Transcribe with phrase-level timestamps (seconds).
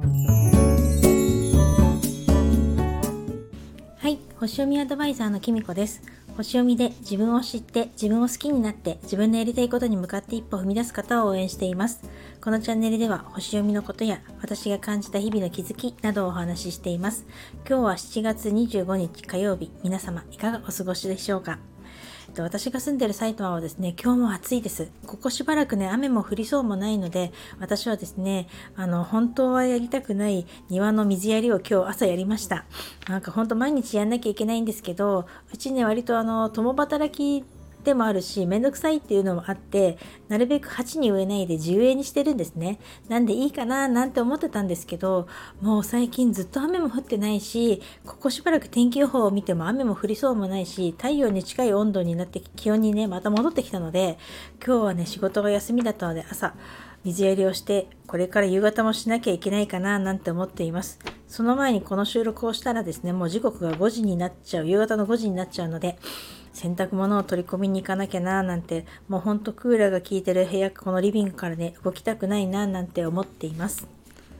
[0.00, 0.08] は
[4.08, 6.02] い星読みアドバイザーのきみこです。
[6.36, 12.02] 星読みで自分を知って自分を好きになって自分のやりたいことに向かって一歩踏み出す方を応援しています。
[12.40, 17.24] このチャンネルでは星読みのことや私が感じた日々の気づきなどをお話ししています。
[17.68, 19.70] 今日は7月25日火曜日。
[19.84, 21.60] 皆様いかがお過ごしでしょうか？
[22.42, 24.90] 私が住んでる埼玉はですね、今日も暑いです。
[25.06, 32.64] ここしばらくね、雨も降りそうもないので、私はですね、あの、本当はやりたくない庭の水やりを今日朝やりました。
[33.08, 37.44] なんかほんと毎日やんなきゃいけないんですけど、うちね、割とあの、共働き
[37.84, 39.98] でもあるし、めんどくさいっていうのもあって、
[40.28, 42.78] なるべく鉢に植えないで地植えにしてるんですね。
[43.08, 45.28] なんでいいかななんて思ってたんですけど、
[45.60, 54.18] もう最近ずっと雨も降ってないし、ここしばらく天気予報を見ても雨も降りそうもないし、太陽に近い温度になって気温にね、また戻ってきたので、
[54.64, 56.54] 今日はね、仕事が休みだったので朝、
[57.04, 60.98] 水やりをしてこれから夕方もしなきゃいけないかななんて思っています
[61.28, 65.98] その前にこの収録をしたらですねもう時刻が5時になっちゃう夕方の5時になっちゃうので
[66.54, 73.86] 洗濯物を取り込みに行かなきゃななんてもうほんとクーラーが効いてる部屋このリビングからね動きたくないななんて思っています。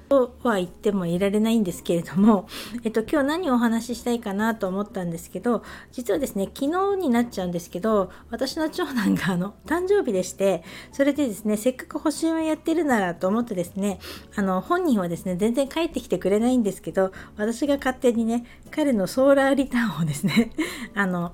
[0.09, 2.49] とは言ってもいられないんですけれども、
[2.85, 13.99] えっと、今日何をお話ししたいかなと思ったんですけど実はですね昨日になっちゃうんですけど私の長男があの誕生日でしてそれでですねせっかく星をやってるならと思ってですね
[14.37, 20.51] あの本人はですね全然帰ってきてくれないんですけど私が勝手にね彼のソーラーリターンをですね
[20.95, 21.33] あの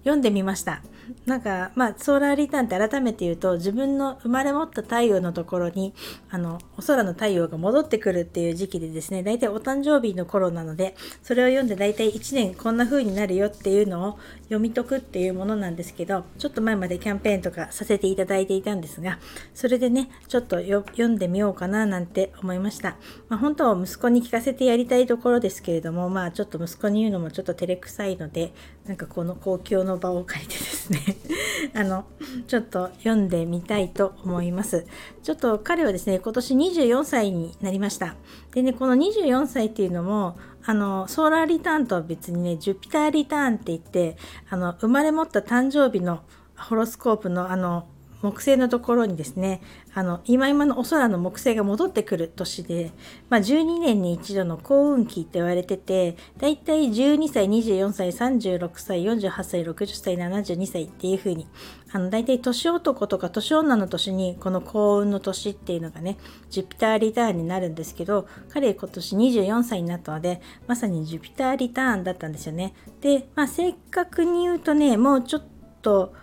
[0.00, 0.82] 読んでみました。
[1.26, 5.94] なんかまあソーラーリターンって改めて言うと自分の生まれ持った太陽のところに
[6.30, 19.18] あのお空の太陽が戻ってくるっていう時期でですね大体お誕生日の頃なのでそれを読んで大体1年こんな風になるよっていうのを読み解くっていうものなんですけどちょっと前までキャンペーンとかさせていただいていたんですが
[19.54, 22.96] それでねちょっと読んでみようかななんて思いました、
[23.28, 28.52] まあ、本当は息子に聞かせてやりたいところですけれどもまあちょっと息子に言うのもちょっと照れくさいので
[28.86, 31.00] なんかこの公共の場を借りてですね。
[31.74, 32.04] あの
[32.48, 34.86] ちょっと読んでみたいと思います。
[35.22, 38.16] ちょっと彼はですね今年24歳になりました。
[38.52, 44.16] でねこの24歳っていうのもあのソーラーリターンとは別にねジュピターリターンって言って
[44.50, 46.22] あの生まれ持った誕生日の
[46.56, 47.86] ホロスコープのあの
[48.22, 49.60] 木星のところにですね
[49.94, 52.92] あの今今のお空の木星が戻ってくる年で、
[53.28, 61.46] まあ、12年に一度の幸運期って言われててだいたい12歳24歳36歳48歳60歳72歳っていう風に
[61.92, 66.16] あのだいたい年男とか年女の年にこの幸運の年っていうのがね
[66.48, 72.74] ジュピターリターンになるんですけど彼今年24歳になったのでまさにジュピターリターンだったんですよね。
[73.00, 75.42] で、まあ、正確に言うとねもうちょっ
[75.82, 76.14] と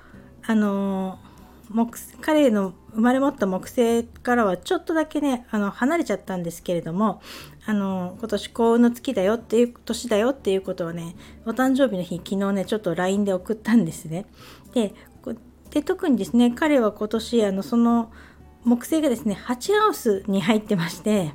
[0.42, 1.29] あのー
[1.70, 7.22] 木彼の生まれ持った木星からはちょっとだけねあの離れちゃったんですけれども
[7.66, 11.16] あの今年幸運の月だよっていう年だよっていうことをね
[11.46, 14.26] お誕生日の日昨日ねちょっと LINE で送ったんですね。
[14.74, 14.94] で
[15.70, 18.12] で特にですね彼は今年あのその
[18.64, 21.32] 木星がですね8ハウスに入ってまして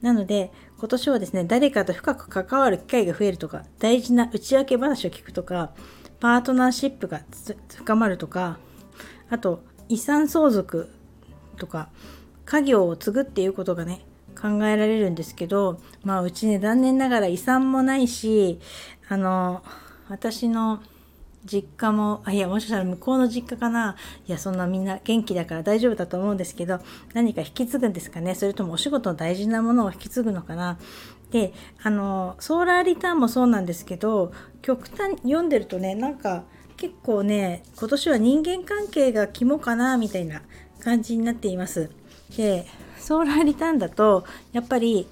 [0.00, 5.72] なので今年はですね誰かと深く関わる機会が増えるとか大事な内訳話を聞くとか
[6.20, 7.22] パートナーシップが
[7.74, 8.58] 深まるとか
[9.30, 10.90] あと遺産相続
[11.58, 11.90] とか
[12.46, 14.04] 家業を継ぐっていうことがね
[14.40, 18.58] 考えられるんですけどまあうちね残念ながら遺産もないし
[19.08, 19.62] あの
[20.08, 20.82] 私の
[21.44, 23.96] 実家もあいやもしかしたら向こうの実家かな。
[24.28, 26.78] いやそんなみんな元気だから大丈夫だと思うんですけど
[27.14, 28.34] 何か引き継ぐんですかね。
[28.34, 30.78] それともお仕事の大事なものを引き継ぐのかな。
[31.30, 34.32] であのソーラーリターンもそうなんですけど
[34.62, 36.44] 極端読んでるとねなんか
[36.76, 40.42] 結構ね今年は人間関係が肝かなみたいな
[40.80, 41.90] 感じになっています。
[42.36, 42.66] で
[42.98, 45.08] ソーラーリターンだとやっぱり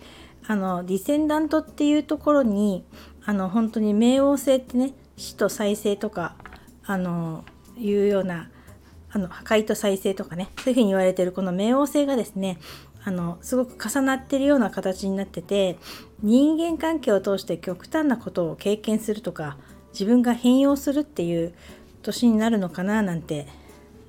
[0.46, 2.84] あのディセンダントっていうところに
[3.24, 6.34] あの本当に冥王星ってね死と再生とか
[6.84, 7.44] あの
[7.78, 8.50] いうような
[9.12, 12.58] あの破壊と再生とかねそういうふうに言われてるこの冥王星がですね
[13.02, 15.78] あのすごく重なってるような形になってて
[16.22, 19.56] 人間関係を通して極端なことを経験するとか
[19.92, 21.54] 自分が変容するっていう
[22.02, 23.46] 年になるのかななんて。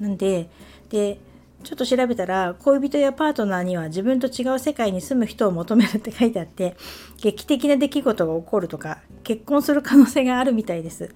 [0.01, 0.49] なんで
[0.89, 1.19] で
[1.63, 6.75] ちょっと調べたら恋人やパートナーには自分と違う世界に住む人を求めるって書いてあって
[7.21, 11.13] 劇的な出来事が起こるとか結婚する可能性があるみたいです。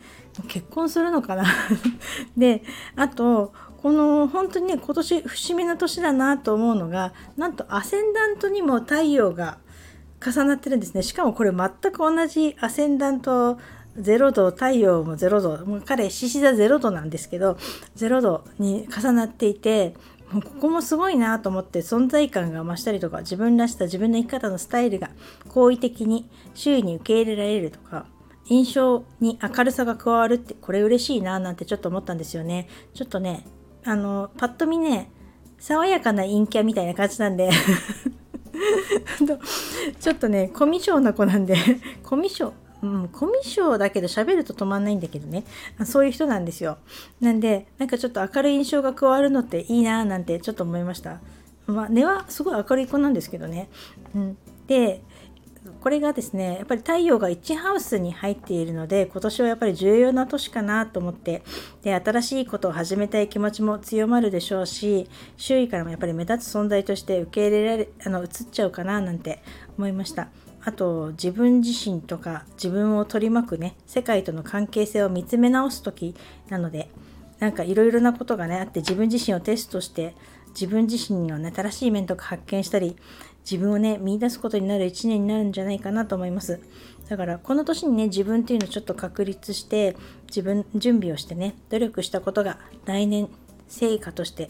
[0.48, 1.46] 結婚するのかな？
[2.38, 2.62] で
[2.96, 9.58] あとこの本当にね今年節目の年だなと思うのがなんとアセンダントにも太陽が
[10.24, 11.02] 重なってるんですね。
[11.02, 13.58] しかもこれ全く同じアセンダント
[13.98, 17.58] 0度太陽も0度もう彼獅子座0度なんですけど
[17.96, 19.94] 0度に重なっていて
[20.32, 25.10] もうここもすごいなと思って存在感が増したりとか自分らしさ自分の生き方のスタイルが
[25.50, 28.06] 好意的に周囲に受け入れられるとか
[28.48, 32.68] 印象に明るさが加わるってこれ嬉しいななんてちょっと思ったんですよね。
[32.94, 33.46] ちょっとね
[33.84, 35.10] あのパッと見ね
[35.58, 37.50] 爽やかな陰キャみたいな感じなんで。
[40.00, 41.56] ちょっとねコミュ障な子なんで
[42.04, 45.44] コミュ障うん、コミュ障だけど喋ると止まんないんだけどね。
[45.86, 46.78] そういう人なんですよ。
[47.22, 51.20] なんでなんかちょっと明るい印象が加わるのっていいなーなんてちょっと思いました。
[51.68, 53.70] まあ根はすごい明るい子なんですけどね、
[54.16, 54.38] うん、
[54.68, 55.02] で
[55.82, 61.44] これがですねやっぱり太陽が1ハウスに入っているので今年はやっぱり重要な年かなと思って
[61.82, 69.42] で新しいことを始めたい気持ちも強まるでしょうし周囲からもやっぱり目立つ存在として受け入れられあの移っちゃうかななんて
[69.78, 70.30] 思いました。
[70.66, 76.16] あと自分自身とか自分を取り巻くね世界との関係性を見つめ直す時
[76.50, 76.90] なので
[77.40, 80.16] なんかいろいろなことがねあって自分自身をテストして
[80.50, 82.96] 自分自身のね新しい面とか発見したり
[83.50, 86.60] 自分をね見出すことになる1年になるんじゃないかなと思います。
[87.08, 89.96] だからこの年にね自分っていうのをちょっと確立して
[90.28, 93.30] 自分準備をしてね努力したことが来年
[93.68, 94.50] 成果として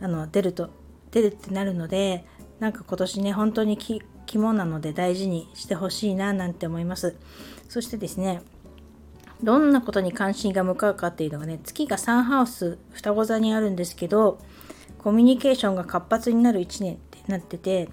[0.00, 0.68] あの出ると
[1.12, 2.26] 出るってなるので
[2.60, 3.78] なんか今年ね本当に
[4.26, 7.16] 肝なので大事にしてほしいななんて思います
[7.68, 8.42] そしてですね
[9.42, 14.38] どんなことに関心が向かうかっていうのがね月がサンハウス双子座にあるんですけど
[14.98, 17.88] コミュニケーションが活発になる1年ってなってて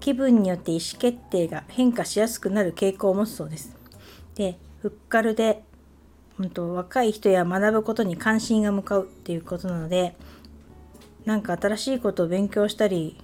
[0.00, 3.76] 気分によって意思決定が変化しやすくなる傾向を持つそうです。
[4.34, 5.62] で、フッカルで、
[6.38, 10.16] うんと、若い人や学ぶことに関心が向かうっていうことなので、
[11.26, 13.22] なんか新しいことを勉強したり、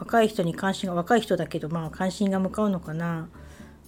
[0.00, 3.28] 若い人に関心が、若い人だけど、まあ関心が向かうのかな。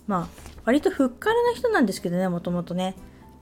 [0.07, 2.95] まあ、割とフッカルな人なんですけどね、もともとね。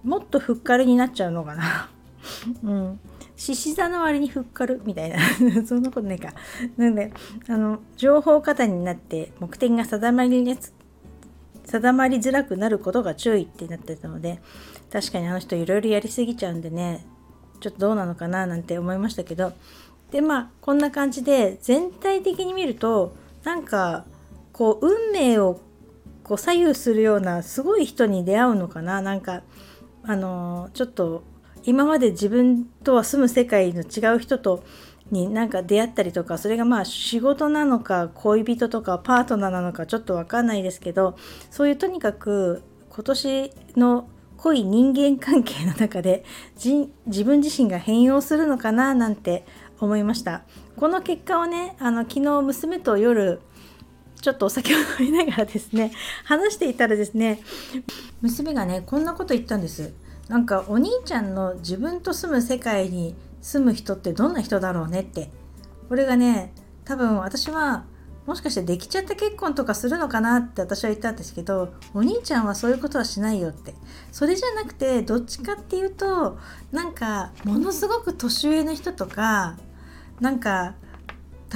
[0.03, 1.91] もっとフッカルになっちゃうのかな。
[2.63, 3.01] うん。
[3.41, 5.19] 獅子座の割にふっかるみたいな
[5.65, 6.35] そんなことないか
[6.77, 7.11] なんで
[7.49, 10.59] あの情報過多になって目的が定まり
[11.65, 14.43] 定まりづらくなることが注意ってなってたので
[14.93, 17.07] 確かにあの人いろいろやりすぎちゃうんでね
[17.61, 19.55] ちょっとどうなのかななんて思いましたけど
[20.11, 23.15] でまあこんな感じで全体的に見ると
[23.45, 24.05] なんか
[24.53, 25.61] こう運命を
[26.25, 29.01] こう左右するようなすごい人に出会うのかな。
[29.03, 29.43] なんか
[30.03, 31.23] あのちょっと
[31.65, 34.65] 今まで自分とは住む世界の違う人と
[35.11, 41.17] になんか出会ったりとかそれがまあ仕事なのか恋人とかパートナーなのかちょっと分かんないですけど
[41.51, 46.25] そういうとにかく今年の濃い人間関係の中で
[46.57, 49.45] 自分自身が変容するのかななんて
[49.81, 50.43] 思いました。
[50.77, 53.41] この結果をねあの昨日娘と夜
[54.21, 55.93] ちょっとお酒を飲みながらですね
[56.25, 57.41] 話していたらですね
[58.21, 59.93] 娘がねこんなこと言ったんです。
[60.29, 65.31] なんかお兄ちゃんの自分と住む世界に住む人ってどんな人だろうねって。
[65.89, 66.53] これがね
[66.85, 67.85] 多分私は
[68.27, 73.75] もしかしてできちゃった結婚とかするのかなって私は言ったんですけどお兄ちゃんはそういうことはしないよって。
[74.13, 76.39] それじゃなくてどっちかっていうと
[76.71, 79.57] なんかものすごく年上の人とか
[80.21, 80.75] なんか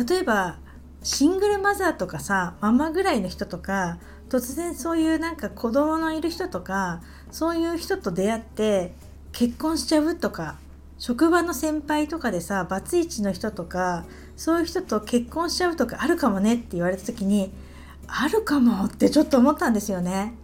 [0.09, 0.59] 例えば
[1.03, 8.95] シングルマザーとかさママぐらいの人とか突然そういうなんか子供のいる人とかそういう人と出会って
[9.33, 10.57] 結婚しちゃうとか
[10.99, 14.05] 職場の先輩とかでさバツイチの人とか
[14.37, 17.53] そういう人と結婚しちゃうとかあるかもねって言われた時に
[18.07, 20.35] あるかもってちょっと思ったんですよね。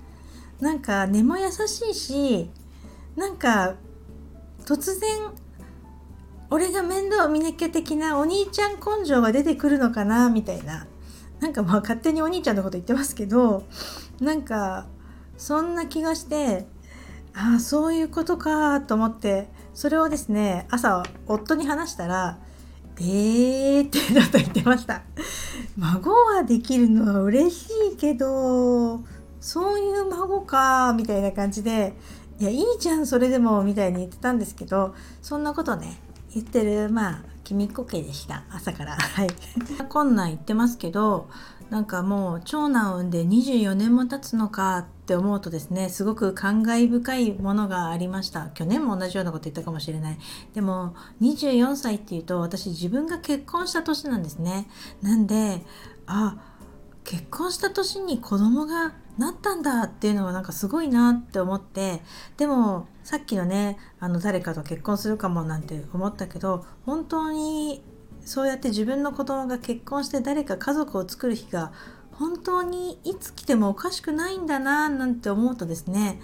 [0.61, 2.51] なんか根も優しいし
[3.17, 3.77] なんか
[4.65, 5.21] 突然
[6.51, 10.87] 俺が面倒見なきゃ的なお兄ちゃん根性が出てくるのかなみたいな。
[11.41, 13.65] なんかまあ勝手にお兄ちゃんのこと言ってますけど
[14.21, 14.87] なんか
[15.39, 16.67] そんな気がして
[17.35, 22.39] ああそういうことかと思ってそれをですね朝夫に話したら
[23.01, 25.03] 「えー」ってちょっと言ってました。
[25.79, 29.01] 孫はできるのは嬉しいけど
[29.41, 31.95] そういう孫かみたいな感じで
[32.39, 35.99] いやいいじゃんそれでもみたいに言ってたんですけどそんなことね
[36.35, 38.45] 言ってるまあ君っこ家でした。
[38.51, 38.93] 朝から。
[38.93, 39.29] はい。
[39.89, 41.29] こんなん言ってますけど
[41.69, 48.51] なんかもう長男を産んで24年も経つのかって思うとですねすごく感慨深いものがありました。
[48.55, 50.19] 去年も同じようなこと言ったかもしれない。
[50.55, 54.69] でも24歳っていうと私自分が結婚した年なんですね。
[55.03, 55.65] なんで
[56.07, 56.37] あ
[57.03, 62.01] 結婚した年に子供がなったんだっていうのはなんかすごいなって思って
[62.39, 67.83] でもさっきのねあの誰かと結婚するかもなんて思ったけど本当に
[68.25, 71.71] そうやって自分の子供が結婚して誰か家族を作る日が
[72.13, 76.19] 本当にいつ来てもおかしくないんだななんて思うとですね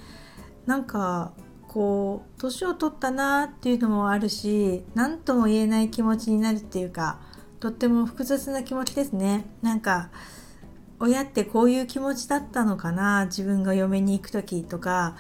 [0.64, 1.32] なんか
[1.68, 7.20] こう年を取ったなっていうのもあるし何とも言えない気持ちになるっていうか
[7.60, 9.46] とっても複雑な気持ちですね。
[9.60, 10.10] なんか
[10.98, 15.16] 親ってこういう気持ちだったのかな自分が嫁に行く時とか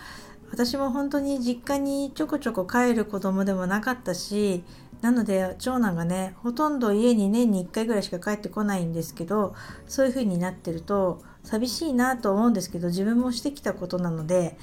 [0.50, 4.64] 私も本当に実家にちょこちょこ帰る子供でもなかったし
[5.02, 9.54] なので長男がねほとんど家に年に1回ぐらいしか帰ってこないんですけど
[9.86, 14.56] そういう風になってると寂しいなと思うんですけど自分もしてきたことなので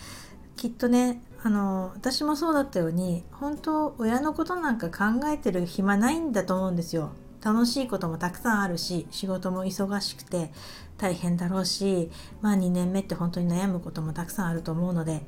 [0.56, 7.12] きっとねあの私もそうだったように本当親のことなんか考えてる暇ないんだと思うんですよ。
[7.44, 10.52] 楽しいこともたくさんあるし仕事も忙しくて
[10.98, 12.10] 大変だろうし
[12.42, 15.22] まあ2年目って本当に悩むこともたくさんあると思うので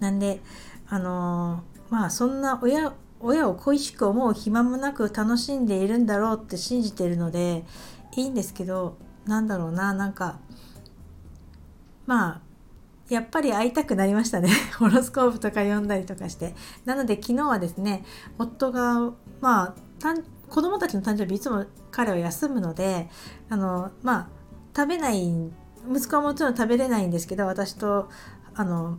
[0.00, 0.40] なんで
[0.88, 7.64] あのまあそんな親親を恋しく思う暇もなく楽しんでいるんだろうって信じてるので
[8.16, 10.40] いいんですけどなんだろうななんか
[12.06, 12.40] まあ
[13.08, 14.48] やっぱり会いたくなりましたね。
[14.78, 16.54] ホロスコープとか読んだりとかして。
[16.86, 18.04] なので昨日はですね
[18.38, 19.74] 夫がまあ
[20.48, 23.08] 子供たちの誕生日いつも彼は休むので
[23.48, 24.28] あのまあ
[24.76, 25.30] 食べない
[25.90, 28.08] 息子はもちろん食べれないんですけど私と
[28.54, 28.98] あの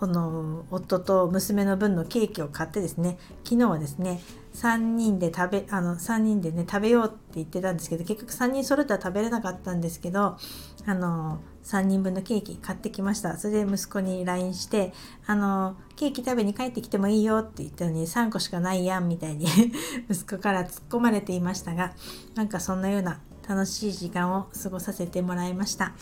[0.00, 4.22] この夫と娘の分のケーキを買ってですね昨日はですね
[4.54, 10.38] 3人で食べあの3人でね食べようって言ってたんですけど結局3人揃っては食べれなかったんですけど
[10.86, 14.94] あの3人分のケーキ買ってきましたそれで息子に LINE して
[15.26, 19.48] あのケーキ食べに帰ってきてもいいよって言ったのに3個しかないやんみたいに
[20.08, 21.92] 息子から突っ込まれていましたが
[22.36, 25.92] なんかそんなような楽しい時間を過ごさせてもらいました。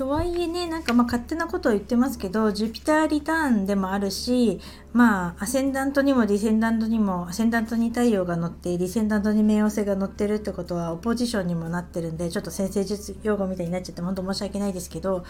[0.00, 4.58] とはいえねなんかまあ勝手なことを言ってますけどジュピターリターンでもあるし
[4.94, 15.22] まあアセンダントにもディセンダントにもアセンダントに太陽が乗ってディセンダントに冥王星が乗ってるってことはオポジションにもなってるんでちょっと先生術用語みたいになっちゃって本当申し訳ないですけど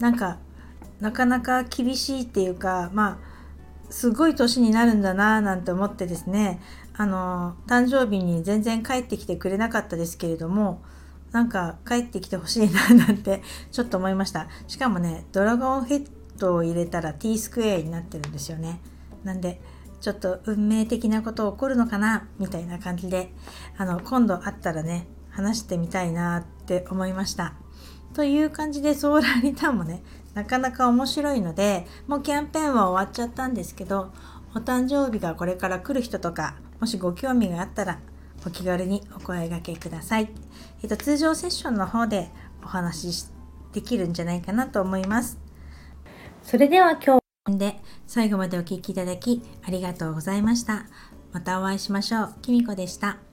[0.00, 0.38] なんか
[0.98, 6.60] なかなか厳しいっていうかまあすごい年になるんだななんて思ってですね
[6.96, 10.82] あの誕生日に全然帰ってきてくれなかったですけれども
[11.32, 14.48] なんか帰ってきてほしいななんて ちょっと思いました。
[14.66, 18.80] しかもねドラゴンヘッドを入れたら T スクエアになってるんですよね。
[19.24, 19.60] なんで
[20.00, 23.32] ちょっと運命的なこと起こるのかなみたいな感じで
[23.76, 27.54] あの今度会ったらね話してみたいなって思いました。
[28.14, 30.02] という感じでソーラーリターンもね
[30.34, 34.12] なかなか面白いのでもうキャンペーンは終わっちゃったんですけど
[34.54, 38.00] お誕生日がこれから来る人とかもしご興味があったら
[38.46, 40.28] お気軽にお声がけください。
[40.82, 42.30] えっと、通常セッションの方で
[42.62, 43.26] お話し
[43.72, 45.38] できるんじゃないかなと思います。
[46.42, 50.86] それでは今日で最後までお聴きいただきありがとうございました。
[51.32, 52.34] またお会いしましょう。
[52.40, 53.27] きみこでした。